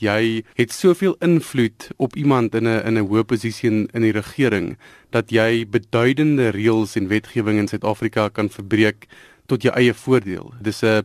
Jy 0.00 0.44
het 0.54 0.72
soveel 0.72 1.16
invloed 1.20 1.90
op 1.96 2.16
iemand 2.16 2.54
in 2.54 2.66
'n 2.68 2.86
in 2.86 2.98
'n 2.98 3.08
hoë 3.08 3.24
posisie 3.24 3.70
in, 3.70 3.88
in 3.92 4.02
die 4.02 4.12
regering 4.12 4.76
dat 5.10 5.30
jy 5.30 5.66
beduidende 5.66 6.50
reëls 6.50 6.96
en 6.96 7.08
wetgewing 7.08 7.58
in 7.58 7.68
Suid-Afrika 7.68 8.28
kan 8.28 8.48
verbreek 8.48 9.06
tot 9.46 9.62
jou 9.62 9.74
eie 9.74 9.94
voordeel. 9.94 10.54
Dis 10.60 10.82
'n 10.82 11.02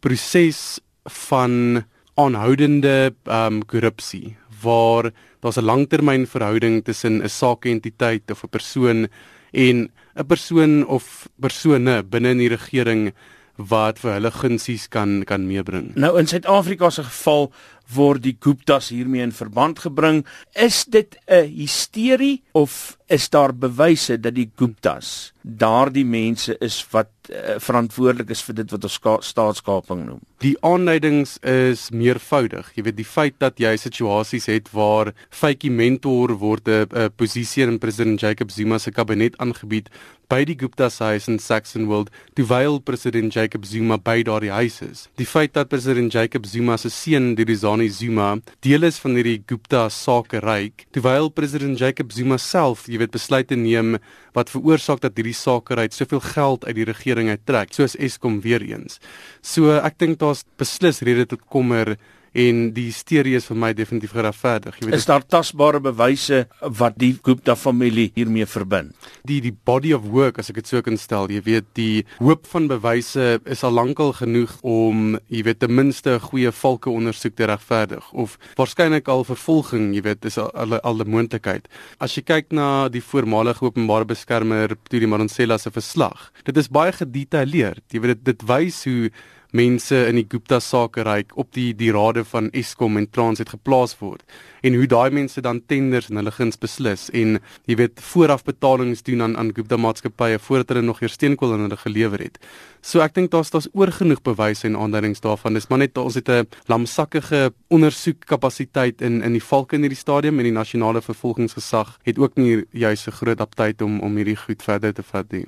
proses 0.00 0.80
van 1.04 1.84
aanhoudende 2.14 3.14
ehm 3.24 3.52
um, 3.52 3.64
korrupsie 3.64 4.36
waar 4.62 5.10
daar's 5.40 5.58
'n 5.58 5.64
langtermynverhouding 5.64 6.84
tussen 6.84 7.22
'n 7.22 7.28
sakeentiteit 7.28 8.30
of 8.30 8.42
'n 8.42 8.48
persoon 8.48 9.08
en 9.50 9.90
'n 10.14 10.26
persoon 10.26 10.86
of 10.86 11.28
persone 11.40 12.02
binne 12.02 12.28
in 12.28 12.38
die 12.38 12.48
regering 12.48 13.12
wat 13.56 13.98
vir 13.98 14.12
hulle 14.12 14.30
gunsies 14.30 14.88
kan 14.88 15.24
kan 15.24 15.46
meebring. 15.46 15.94
Nou 15.94 16.18
in 16.18 16.26
Suid-Afrika 16.26 16.90
se 16.90 17.02
geval 17.02 17.52
word 17.94 18.22
die 18.22 18.36
Guptas 18.40 18.90
hiermee 18.92 19.22
in 19.22 19.32
verband 19.32 19.78
gebring. 19.78 20.24
Is 20.54 20.84
dit 20.84 21.16
'n 21.26 21.48
hysterie 21.48 22.42
of 22.52 22.96
is 23.08 23.28
daar 23.30 23.54
bewyse 23.54 24.20
dat 24.20 24.34
die 24.34 24.50
Guptas 24.56 25.32
daardie 25.42 26.04
mense 26.04 26.56
is 26.60 26.86
wat 26.90 27.08
uh, 27.30 27.56
verantwoordelik 27.58 28.30
is 28.30 28.42
vir 28.44 28.54
dit 28.54 28.70
wat 28.70 28.84
ons 28.84 28.98
staatskaping 29.28 30.04
noem? 30.04 30.20
Die 30.44 30.56
aanleidings 30.60 31.38
is 31.42 31.88
meervoudig. 31.90 32.68
Jy 32.76 32.82
weet 32.82 32.96
die 32.96 33.08
feit 33.08 33.38
dat 33.38 33.58
jy 33.58 33.76
situasies 33.76 34.46
het 34.46 34.68
waar 34.72 35.14
Faitjie 35.30 35.70
Mentor 35.70 36.36
word 36.38 36.68
'n 36.68 37.10
posisie 37.16 37.64
in 37.64 37.78
president 37.78 38.20
Jacob 38.20 38.50
Zuma 38.50 38.78
se 38.78 38.90
kabinet 38.90 39.38
aangebied 39.38 39.88
by 40.28 40.44
die 40.44 40.56
Guptas 40.60 40.98
huis 41.00 41.28
in 41.30 41.38
Saxonwold 41.40 42.10
terwyl 42.36 42.80
president 42.84 43.34
Jacob 43.34 43.64
Zuma 43.64 43.96
by 43.96 44.22
daardie 44.22 44.52
huis 44.52 44.82
is. 44.84 45.08
Die 45.16 45.26
feit 45.26 45.54
dat 45.54 45.70
president 45.72 46.12
Jacob 46.12 46.46
Zuma 46.46 46.76
se 46.76 46.90
seun, 46.92 47.34
die 47.34 47.48
Rizani 47.78 47.90
Zuma, 47.90 48.40
deel 48.60 48.82
is 48.82 48.98
van 48.98 49.14
hierdie 49.14 49.42
Gupta 49.46 49.88
sakeryk 49.88 50.86
terwyl 50.94 51.30
president 51.30 51.78
Jacob 51.78 52.10
Zuma 52.12 52.38
self 52.38 52.86
jy 52.88 52.98
weet 52.98 53.12
besluite 53.14 53.56
neem 53.56 53.98
wat 54.34 54.50
veroorsaak 54.50 55.00
dat 55.04 55.14
hierdie 55.18 55.36
sakeryk 55.36 55.94
soveel 55.94 56.20
geld 56.20 56.66
uit 56.66 56.74
die 56.74 56.86
regering 56.88 57.30
uittrek 57.30 57.74
soos 57.74 57.94
Eskom 57.94 58.40
weer 58.42 58.62
eens. 58.66 58.98
So 59.42 59.78
ek 59.78 59.98
dink 59.98 60.18
daar's 60.18 60.44
beslis 60.58 61.02
rede 61.06 61.28
tot 61.30 61.44
kommer 61.46 61.96
en 62.32 62.72
die 62.74 62.88
hysterie 62.88 63.36
is 63.36 63.46
vir 63.48 63.56
my 63.56 63.72
definitief 63.72 64.12
geregverdig. 64.16 64.78
Jy 64.80 64.88
weet 64.88 64.98
is 64.98 65.08
daar 65.08 65.24
tasbare 65.24 65.80
bewyse 65.80 66.46
wat 66.60 66.98
die 66.98 67.14
Gupta 67.24 67.56
familie 67.56 68.10
hiermee 68.14 68.46
verbind? 68.46 68.94
Die 69.28 69.40
die 69.40 69.52
body 69.52 69.92
of 69.96 70.06
work 70.12 70.38
as 70.38 70.50
ek 70.50 70.60
dit 70.60 70.66
so 70.70 70.82
kan 70.82 70.98
stel, 71.00 71.30
jy 71.30 71.42
weet 71.46 71.68
die 71.78 72.04
hoop 72.18 72.46
van 72.52 72.68
bewyse 72.68 73.38
is 73.46 73.64
al 73.64 73.76
lankal 73.78 74.12
genoeg 74.12 74.58
om 74.62 75.18
jy 75.28 75.42
weet 75.46 75.60
ten 75.60 75.74
minste 75.74 76.18
'n 76.18 76.20
goeie 76.20 76.52
valke 76.52 76.90
ondersoek 76.90 77.34
te 77.36 77.46
regverdig 77.46 78.12
of 78.12 78.38
waarskynlik 78.56 79.08
al 79.08 79.24
vervolging, 79.24 79.94
jy 79.94 80.02
weet 80.02 80.24
is 80.24 80.38
al 80.38 80.50
al, 80.54 80.80
al 80.80 81.02
'n 81.02 81.10
moontlikheid. 81.10 81.68
As 82.00 82.14
jy 82.14 82.22
kyk 82.22 82.52
na 82.52 82.88
die 82.88 83.02
voormalige 83.02 83.64
openbare 83.64 84.04
beskermer 84.04 84.76
Tuli 84.88 85.06
Maronsela 85.06 85.58
se 85.58 85.70
verslag, 85.70 86.32
dit 86.44 86.56
is 86.56 86.68
baie 86.68 86.92
gedetailleerd. 86.92 87.84
Jy 87.92 88.00
weet 88.00 88.24
dit 88.24 88.24
dit 88.24 88.42
wys 88.48 88.84
hoe 88.84 89.10
mense 89.50 89.96
in 90.08 90.18
die 90.20 90.26
Gupta 90.28 90.60
sakeryk 90.60 91.32
op 91.40 91.52
die 91.56 91.72
die 91.76 91.92
rade 91.92 92.24
van 92.24 92.50
Eskom 92.52 92.96
en 93.00 93.08
Transnet 93.10 93.48
geplaas 93.48 93.96
word 94.00 94.24
en 94.66 94.74
hoe 94.74 94.86
daai 94.90 95.10
mense 95.14 95.40
dan 95.40 95.60
tenders 95.70 96.08
en 96.10 96.18
hulle 96.20 96.32
guns 96.34 96.58
beslis 96.60 97.08
en 97.16 97.38
jy 97.70 97.76
weet 97.78 98.00
voorafbetalings 98.10 99.04
doen 99.06 99.22
aan 99.24 99.36
aan 99.38 99.52
Gupta 99.54 99.78
maatskappye 99.80 100.40
voordat 100.42 100.74
hulle 100.74 100.86
nog 100.86 101.02
eers 101.02 101.16
steenkool 101.18 101.54
aan 101.54 101.66
hulle 101.66 101.78
gelewer 101.78 102.22
het. 102.22 102.38
So 102.82 103.02
ek 103.02 103.14
dink 103.16 103.30
daar's 103.32 103.50
daar's 103.54 103.68
oorgenoeg 103.74 104.22
bewyse 104.26 104.66
en 104.68 104.76
aanduidings 104.78 105.22
daarvan. 105.22 105.56
Dis 105.58 105.68
maar 105.70 105.82
net 105.82 105.98
ons 105.98 106.14
het 106.14 106.28
'n 106.28 106.46
lamsakkige 106.66 107.52
ondersoekkapasiteit 107.68 109.02
in 109.02 109.22
in 109.22 109.32
die 109.32 109.42
valke 109.42 109.76
in 109.76 109.82
hierdie 109.82 109.98
stadium 109.98 110.38
en 110.38 110.44
die 110.44 110.52
nasionale 110.52 111.02
vervolgingsgesag 111.02 111.98
het 112.02 112.18
ook 112.18 112.36
nie 112.36 112.64
juis 112.72 113.06
'n 113.06 113.12
groot 113.12 113.40
aptyd 113.40 113.82
om 113.82 114.00
om 114.00 114.16
hierdie 114.16 114.36
goed 114.36 114.62
verder 114.62 114.94
te 114.94 115.02
vat 115.02 115.32
nie. 115.32 115.46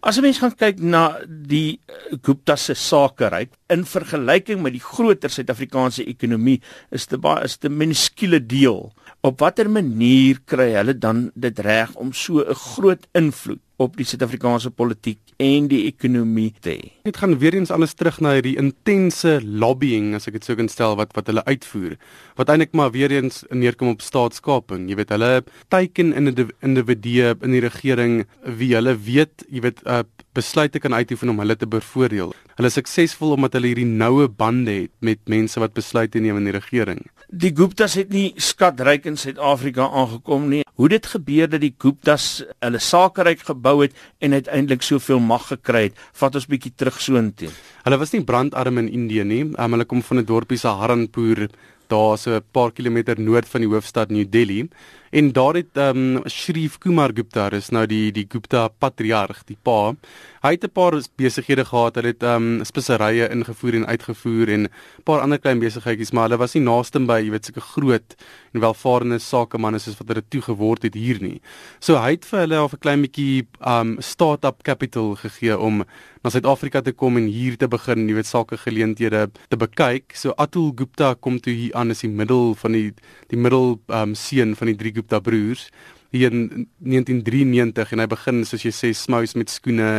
As 0.00 0.18
'n 0.18 0.22
mens 0.22 0.38
gaan 0.38 0.54
kyk 0.56 0.80
na 0.80 1.18
die 1.26 1.80
Gupta 2.22 2.56
se 2.56 2.74
sakeryk 2.74 3.49
like 3.50 3.59
in 3.70 3.86
vergelyking 3.86 4.62
met 4.64 4.74
die 4.76 4.82
groter 4.82 5.32
Suid-Afrikaanse 5.32 6.04
ekonomie 6.10 6.58
is 6.94 7.06
dit 7.10 7.20
baie 7.22 7.44
is 7.46 7.58
dit 7.62 7.72
minuskule 7.72 8.40
deel. 8.42 8.90
Op 9.26 9.40
watter 9.40 9.70
manier 9.70 10.40
kry 10.48 10.72
hulle 10.76 10.96
dan 10.96 11.28
dit 11.34 11.58
reg 11.58 11.94
om 11.96 12.12
so 12.12 12.40
'n 12.40 12.54
groot 12.54 13.06
invloed 13.14 13.60
op 13.80 13.96
die 13.96 14.04
Suid-Afrikaanse 14.04 14.70
politiek 14.70 15.18
en 15.40 15.68
die 15.68 15.86
ekonomie 15.88 16.52
te 16.60 16.70
hê? 16.70 16.90
Dit 17.04 17.16
gaan 17.16 17.38
weer 17.38 17.54
eens 17.54 17.70
alles 17.70 17.94
terug 17.94 18.20
na 18.20 18.34
hierdie 18.36 18.58
intense 18.60 19.40
lobbying 19.44 20.14
as 20.14 20.28
ek 20.28 20.36
dit 20.36 20.44
sou 20.44 20.56
kan 20.56 20.68
stel 20.68 20.96
wat 20.96 21.14
wat 21.16 21.26
hulle 21.26 21.44
uitvoer. 21.48 21.96
Wat 22.36 22.48
eintlik 22.48 22.72
maar 22.72 22.92
weer 22.92 23.10
eens 23.10 23.44
neerkom 23.50 23.88
op 23.88 24.00
staatskaping. 24.00 24.88
Jy 24.88 24.96
weet 24.96 25.08
hulle 25.08 25.44
teiken 25.68 26.12
in 26.12 26.28
'n 26.28 26.50
individue 26.60 27.34
in 27.40 27.52
die 27.52 27.60
regering 27.60 28.26
wie 28.44 28.74
hulle 28.74 28.96
weet, 28.96 29.44
jy 29.48 29.60
weet 29.60 29.80
uh, 29.86 30.02
besluite 30.32 30.78
kan 30.78 30.94
uitoefen 30.94 31.28
om 31.28 31.38
hulle 31.38 31.56
te 31.56 31.66
bevoordeel. 31.66 32.32
Hulle 32.56 32.68
is 32.68 32.74
suksesvol 32.74 33.32
omdat 33.32 33.52
hulle 33.52 33.59
hierdie 33.68 33.88
noue 33.88 34.28
bande 34.28 34.72
het 34.72 34.92
met 35.00 35.18
mense 35.28 35.60
wat 35.60 35.74
besluite 35.74 36.20
neem 36.20 36.36
in 36.36 36.44
die 36.44 36.54
regering. 36.56 37.00
Die 37.30 37.52
Guptas 37.54 37.94
het 37.94 38.10
nie 38.10 38.32
skatryk 38.42 39.04
in 39.06 39.16
Suid-Afrika 39.16 39.86
aangekom 39.86 40.48
nie. 40.50 40.64
Hoe 40.74 40.88
dit 40.88 41.06
gebeur 41.06 41.46
dat 41.50 41.60
die 41.62 41.74
Guptas 41.78 42.42
hulle 42.58 42.80
sakeryk 42.82 43.44
gebou 43.46 43.76
het 43.82 43.94
en 44.18 44.32
uiteindelik 44.34 44.82
soveel 44.82 45.20
mag 45.22 45.46
gekry 45.52 45.84
het, 45.88 46.00
vat 46.18 46.34
ons 46.34 46.48
bietjie 46.50 46.72
terug 46.74 46.98
soontoe. 47.00 47.52
Hulle 47.84 47.98
was 48.00 48.14
nie 48.16 48.24
brandarm 48.24 48.80
in 48.82 48.88
Indië 48.88 49.24
nie. 49.24 49.42
Um, 49.52 49.76
hulle 49.76 49.86
kom 49.86 50.02
van 50.02 50.18
'n 50.18 50.26
dorpie 50.26 50.58
se 50.58 50.68
Haranpur, 50.68 51.48
daar 51.88 52.18
so 52.18 52.34
'n 52.34 52.42
paar 52.52 52.72
kilometer 52.72 53.20
noord 53.20 53.48
van 53.48 53.60
die 53.60 53.70
hoofstad 53.70 54.10
New 54.10 54.26
Delhi. 54.30 54.68
En 55.10 55.32
daar 55.32 55.54
het 55.54 55.74
ehm 55.74 56.16
um, 56.16 56.28
Shrif 56.28 56.78
Kumar 56.78 57.10
Gupta, 57.14 57.50
is 57.50 57.68
nou 57.68 57.82
die 57.86 58.12
die 58.12 58.26
Gupta 58.28 58.68
patriarg, 58.68 59.40
die 59.44 59.56
pa. 59.62 59.94
Hy 60.42 60.50
het 60.54 60.64
'n 60.64 60.70
paar 60.70 60.94
besighede 61.16 61.64
gehad. 61.64 61.96
Hy 61.96 62.06
het 62.06 62.22
ehm 62.22 62.60
um, 62.60 62.64
speserye 62.64 63.28
ingevoer 63.28 63.74
en 63.74 63.86
uitgevoer 63.86 64.48
en 64.48 64.62
'n 64.62 64.70
paar 65.04 65.20
ander 65.20 65.38
klein 65.38 65.58
besigheidjies, 65.58 66.12
maar 66.12 66.28
hulle 66.28 66.38
was 66.38 66.54
nie 66.54 66.62
naaste 66.62 67.00
by, 67.00 67.18
jy 67.24 67.30
weet, 67.30 67.44
sulke 67.44 67.60
groot 67.60 68.14
en 68.54 68.60
welvarende 68.60 69.18
sakemanne 69.18 69.78
soos 69.78 69.98
wat 69.98 70.08
hulle 70.08 70.22
toe 70.28 70.40
geword 70.42 70.82
het 70.82 70.94
hier 70.94 71.18
nie. 71.20 71.40
So 71.80 71.96
hy 71.96 72.10
het 72.10 72.24
vir 72.24 72.40
hulle 72.40 72.56
al 72.56 72.70
'n 72.72 72.78
klein 72.78 73.02
bietjie 73.02 73.46
ehm 73.60 73.80
um, 73.80 73.96
start-up 74.00 74.62
capital 74.62 75.16
gegee 75.16 75.58
om 75.58 75.84
na 76.22 76.30
Suid-Afrika 76.30 76.80
te 76.80 76.92
kom 76.92 77.16
en 77.16 77.26
hier 77.26 77.56
te 77.56 77.68
begin, 77.68 78.08
jy 78.08 78.14
weet, 78.14 78.26
sake 78.26 78.56
geleenthede 78.56 79.30
te 79.48 79.56
bekyk. 79.56 80.12
So 80.14 80.34
Atul 80.36 80.72
Gupta 80.76 81.14
kom 81.14 81.40
toe 81.40 81.52
hier 81.52 81.74
aan 81.74 81.90
as 81.90 82.00
die 82.00 82.08
middel 82.08 82.54
van 82.54 82.72
die 82.72 82.92
die 83.28 83.38
middel 83.38 83.80
ehm 83.88 84.10
um, 84.10 84.14
seun 84.14 84.56
van 84.56 84.66
die 84.66 84.76
drie 84.76 84.92
Gupta 85.00 85.20
broers 85.24 85.68
hier 86.12 86.32
in 86.34 86.68
1993 86.82 87.96
en 87.96 88.04
hy 88.04 88.08
begin 88.10 88.44
soos 88.46 88.66
jy 88.66 88.72
sê 88.74 88.92
smous 88.96 89.36
met 89.38 89.50
skoene 89.52 89.90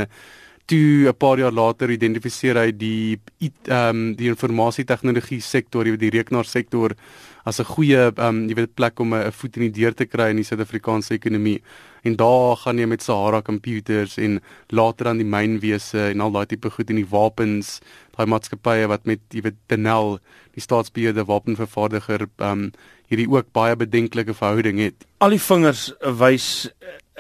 toe 0.72 1.10
'n 1.10 1.18
paar 1.18 1.38
jaar 1.40 1.52
later 1.52 1.92
identifiseer 1.92 2.56
hy 2.56 2.72
die 2.72 3.20
ehm 3.68 3.90
um, 3.90 4.16
die 4.16 4.30
informasie 4.32 4.86
tegnologie 4.86 5.42
sektor, 5.42 5.86
jy 5.86 5.92
weet 5.98 6.06
die 6.06 6.18
rekenaar 6.18 6.46
sektor 6.48 6.96
as 7.44 7.60
'n 7.60 7.66
goeie 7.66 8.08
ehm 8.08 8.28
um, 8.28 8.48
jy 8.48 8.56
weet 8.56 8.76
plek 8.76 9.00
om 9.00 9.14
'n 9.14 9.32
voet 9.32 9.58
in 9.58 9.64
die 9.68 9.82
deur 9.82 9.94
te 9.94 10.06
kry 10.06 10.30
in 10.30 10.38
die 10.38 10.48
Suid-Afrikaanse 10.48 11.14
ekonomie. 11.14 11.62
En 12.04 12.16
daar 12.16 12.56
gaan 12.58 12.78
jy 12.78 12.86
met 12.86 13.04
Sahara 13.04 13.42
computers 13.42 14.18
en 14.18 14.42
later 14.70 15.08
aan 15.08 15.18
die 15.18 15.26
mynwese 15.26 16.10
en 16.10 16.22
al 16.22 16.32
daai 16.32 16.46
tipe 16.46 16.70
goed 16.70 16.90
in 16.90 16.96
die 16.96 17.10
wapens, 17.10 17.82
daai 18.18 18.28
maatskappye 18.28 18.88
wat 18.88 19.06
met 19.06 19.20
jy 19.30 19.42
weet 19.42 19.58
Denel, 19.68 20.20
die 20.54 20.62
staatsbeheerde 20.62 21.26
wapenvervaardiger 21.26 22.28
ehm 22.38 22.52
um, 22.52 22.72
hierdie 23.12 23.28
ook 23.30 23.52
baie 23.52 23.76
bedenklike 23.76 24.34
verhouding 24.34 24.80
het. 24.80 24.96
Al 25.20 25.30
die 25.30 25.42
vingers 25.42 25.92
wys 26.00 26.72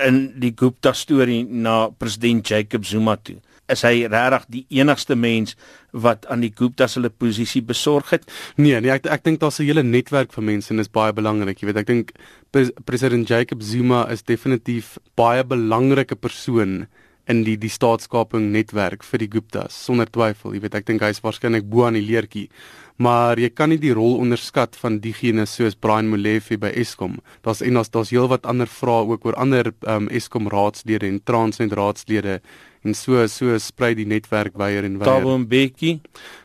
in 0.08 0.22
die 0.42 0.54
Gupta 0.56 0.94
storie 0.94 1.44
na 1.46 1.90
president 1.90 2.48
Jacob 2.48 2.86
Zuma 2.86 3.18
toe. 3.18 3.38
Is 3.72 3.86
hy 3.88 4.08
regtig 4.12 4.48
die 4.52 4.64
enigste 4.82 5.16
mens 5.16 5.56
wat 5.92 6.26
aan 6.32 6.44
die 6.44 6.52
Guptas 6.52 6.98
hulle 6.98 7.12
posisie 7.12 7.62
besorg 7.64 8.12
het? 8.12 8.26
Nee, 8.58 8.80
nee, 8.84 8.92
ek 8.92 9.08
ek 9.08 9.24
dink 9.24 9.40
daar's 9.40 9.60
'n 9.60 9.66
hele 9.66 9.84
netwerk 9.84 10.34
van 10.34 10.46
mense 10.46 10.72
en 10.72 10.78
dit 10.78 10.86
is 10.86 10.92
baie 10.92 11.14
belangrik. 11.14 11.60
Jy 11.62 11.68
weet, 11.68 11.78
ek 11.78 11.88
dink 11.88 12.12
president 12.86 13.28
Jacob 13.28 13.62
Zuma 13.62 14.10
is 14.12 14.24
definitief 14.24 14.98
baie 15.16 15.44
belangrike 15.44 16.16
persoon 16.16 16.88
in 17.28 17.44
die 17.44 17.56
die 17.56 17.70
staatskaping 17.70 18.52
netwerk 18.52 19.04
vir 19.04 19.20
die 19.20 19.30
Guptas 19.30 19.86
sonder 19.86 20.10
twyfel. 20.10 20.54
Jy 20.54 20.62
weet, 20.62 20.76
ek 20.76 20.86
dink 20.86 21.02
hy 21.02 21.10
is 21.10 21.22
waarskynlik 21.22 21.70
bo 21.70 21.86
aan 21.86 21.94
die 21.94 22.06
leertjie 22.06 22.50
maar 23.02 23.40
jy 23.42 23.50
kan 23.50 23.72
nie 23.72 23.80
die 23.82 23.94
rol 23.98 24.20
onderskat 24.22 24.76
van 24.80 25.00
diegene 25.02 25.48
soos 25.50 25.78
Brian 25.80 26.12
Molefe 26.12 26.58
by 26.62 26.72
Eskom. 26.78 27.20
Daar's 27.46 27.64
en 27.66 27.80
daar's 27.80 27.90
daar's 27.94 28.12
heelwat 28.14 28.46
ander 28.50 28.70
vrae 28.70 29.08
ook 29.10 29.26
oor 29.26 29.38
ander 29.42 29.72
um, 29.90 30.10
Eskom 30.10 30.50
raadslede 30.52 31.10
en 31.10 31.22
Transnet 31.26 31.74
raadslede 31.78 32.42
en 32.82 32.96
so 32.98 33.26
so 33.30 33.58
sprei 33.62 33.94
die 33.98 34.08
netwerk 34.10 34.56
weier 34.58 34.86
en 34.88 34.98
weier. 34.98 35.10
Tabo 35.10 35.38
Mbeki. 35.38 36.00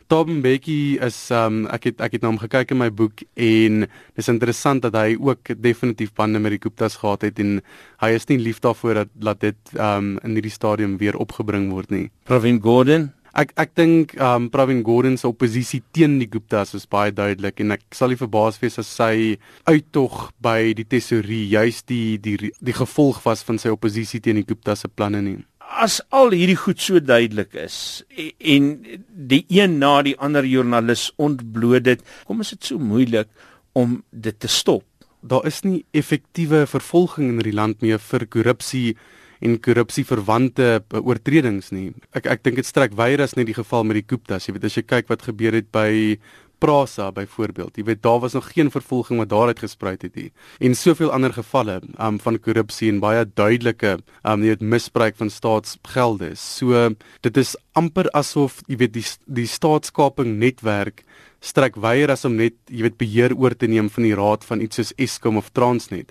Tabo 0.07 0.33
Mbeki 0.37 0.99
is 1.03 1.17
um 1.33 1.65
ek 1.73 1.89
het 1.89 2.03
ek 2.05 2.17
het 2.17 2.25
na 2.25 2.29
hom 2.29 2.39
gekyk 2.41 2.73
in 2.75 2.81
my 2.81 2.89
boek 2.93 3.23
en 3.33 3.87
dis 4.17 4.29
interessant 4.31 4.85
dat 4.85 4.95
hy 4.97 5.17
ook 5.17 5.55
definitief 5.57 6.13
bande 6.17 6.39
met 6.39 6.55
die 6.55 6.61
Guptas 6.61 6.99
gehad 7.01 7.25
het 7.25 7.41
en 7.41 7.57
hy 8.03 8.11
is 8.13 8.29
nie 8.29 8.39
lief 8.41 8.61
daarvoor 8.63 9.01
dat 9.01 9.13
laat 9.25 9.41
dit 9.41 9.73
um 9.73 10.15
in 10.21 10.37
hierdie 10.37 10.53
stadium 10.53 10.97
weer 11.01 11.17
opgebring 11.17 11.71
word 11.73 11.93
nie. 11.93 12.07
Pravin 12.29 12.61
Gordhan 12.61 13.09
Ek 13.37 13.51
ek 13.61 13.75
dink 13.77 14.15
um 14.17 14.47
Pravin 14.49 14.79
Gordhan 14.81 15.17
se 15.21 15.27
oppositie 15.29 15.83
teen 15.93 16.15
die 16.17 16.29
Guptas 16.31 16.71
is 16.73 16.87
baie 16.89 17.11
duidelik 17.13 17.59
en 17.61 17.75
ek 17.75 17.83
sal 17.93 18.09
nie 18.09 18.17
verbaas 18.17 18.55
wees 18.63 18.79
as 18.81 18.89
sy 18.89 19.35
uittog 19.69 20.31
by 20.41 20.71
die 20.77 20.87
tesorie 20.89 21.43
juis 21.51 21.83
die 21.85 22.17
die 22.17 22.49
die 22.49 22.75
gevolg 22.79 23.19
was 23.27 23.43
van 23.45 23.61
sy 23.61 23.69
oppositie 23.69 24.23
teen 24.25 24.39
die 24.41 24.47
Guptas 24.47 24.81
se 24.81 24.89
planne 24.89 25.21
nie. 25.21 25.35
As 25.61 25.99
al 26.09 26.33
hierdie 26.33 26.57
goed 26.57 26.81
so 26.81 26.97
duidelik 26.97 27.53
is 27.61 28.01
en 28.17 28.71
die 29.13 29.43
een 29.53 29.77
na 29.83 29.99
die 30.07 30.15
ander 30.17 30.47
joernalis 30.47 31.11
ontbloot 31.21 31.85
dit, 31.85 32.01
kom 32.25 32.41
is 32.41 32.55
dit 32.55 32.71
so 32.71 32.81
moeilik 32.81 33.29
om 33.77 33.99
dit 34.09 34.39
te 34.41 34.49
stop? 34.49 34.87
Daar 35.21 35.45
is 35.45 35.61
nie 35.61 35.83
effektiewe 35.93 36.65
vervolging 36.65 37.35
in 37.35 37.45
die 37.45 37.53
land 37.53 37.85
meer 37.85 38.01
vir 38.01 38.25
korrupsie 38.25 38.95
en 39.41 39.59
korrupsieverwante 39.61 40.81
oortredings 41.01 41.71
nie. 41.75 41.91
Ek 42.17 42.29
ek 42.37 42.43
dink 42.43 42.59
dit 42.61 42.67
strek 42.67 42.97
weier 42.97 43.21
as 43.21 43.37
net 43.37 43.49
die 43.49 43.57
geval 43.57 43.85
met 43.87 44.01
die 44.01 44.07
Guptas. 44.07 44.47
Jy 44.47 44.57
weet 44.57 44.67
as 44.69 44.77
jy 44.77 44.85
kyk 44.87 45.09
wat 45.11 45.27
gebeur 45.27 45.57
het 45.57 45.71
by 45.71 46.17
Prasa 46.57 47.11
byvoorbeeld. 47.13 47.77
Jy 47.77 47.83
weet 47.83 48.01
daar 48.01 48.19
was 48.19 48.33
nog 48.33 48.49
geen 48.53 48.71
vervolging 48.71 49.19
wat 49.19 49.29
daaruit 49.29 49.59
gespruit 49.59 50.01
het 50.01 50.15
nie. 50.15 50.31
En 50.59 50.75
soveel 50.75 51.11
ander 51.13 51.33
gevalle 51.33 51.81
um, 52.01 52.19
van 52.19 52.39
korrupsie 52.39 52.89
en 52.89 53.01
baie 53.03 53.25
duidelike 53.25 53.97
um 54.23 54.41
jy 54.41 54.55
weet 54.55 54.65
misbruik 54.65 55.17
van 55.19 55.29
staatsgelde. 55.29 56.33
So 56.35 56.89
dit 57.21 57.37
is 57.37 57.55
amper 57.77 58.09
asof 58.17 58.61
jy 58.67 58.81
weet 58.81 58.97
die 58.97 59.05
die 59.25 59.47
staatskaping 59.47 60.37
netwerk 60.41 61.05
strek 61.45 61.77
weier 61.77 62.09
as 62.11 62.25
om 62.25 62.35
net 62.39 62.55
jy 62.65 62.87
weet 62.87 62.97
beheer 62.97 63.35
oor 63.37 63.53
te 63.53 63.69
neem 63.69 63.91
van 63.93 64.07
die 64.07 64.15
raad 64.17 64.45
van 64.47 64.61
iets 64.65 64.81
soos 64.81 64.93
Eskom 64.97 65.37
of 65.37 65.51
Transnet 65.53 66.09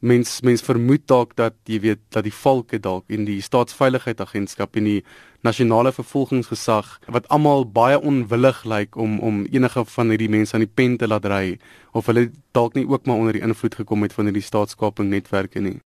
mens 0.00 0.40
mens 0.40 0.62
vermoed 0.62 1.06
dalk 1.06 1.34
dat 1.36 1.54
jy 1.66 1.80
weet 1.80 2.00
dat 2.14 2.24
die 2.24 2.34
valke 2.34 2.78
dalk 2.78 3.04
in 3.08 3.24
die 3.26 3.40
staatsveiligheidsagentskap 3.42 4.76
en 4.76 4.84
die 4.84 5.00
nasionale 5.46 5.92
vervolgingsgesag 5.92 6.98
wat 7.06 7.28
almal 7.34 7.66
baie 7.66 7.98
onwillig 8.00 8.64
lyk 8.64 8.96
om 8.96 9.18
om 9.18 9.44
enige 9.50 9.84
van 9.84 10.14
hierdie 10.14 10.30
mense 10.30 10.54
aan 10.54 10.66
die 10.66 10.74
pen 10.80 10.96
te 10.98 11.08
laat 11.10 11.26
ry 11.26 11.58
of 11.92 12.06
hulle 12.06 12.30
dalk 12.52 12.74
nie 12.78 12.86
ook 12.86 13.06
maar 13.06 13.16
onder 13.16 13.32
die 13.38 13.42
invloed 13.42 13.74
gekom 13.74 14.02
het 14.06 14.14
van 14.14 14.30
hierdie 14.30 14.46
staatskaping 14.46 15.10
netwerke 15.10 15.60
nie 15.60 15.78